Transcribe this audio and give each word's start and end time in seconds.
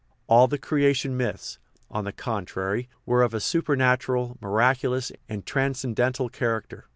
All 0.25 0.47
the 0.47 0.57
creation 0.57 1.15
myths, 1.15 1.59
on 1.91 2.05
the 2.05 2.11
con 2.11 2.43
trary, 2.47 2.87
were 3.05 3.21
of 3.21 3.35
a 3.35 3.39
supernatural, 3.39 4.35
miraculous, 4.41 5.11
and 5.29 5.45
trans 5.45 5.83
cendental 5.85 6.31
character. 6.31 6.85